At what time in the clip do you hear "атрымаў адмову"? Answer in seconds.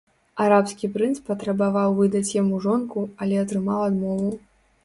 3.43-4.35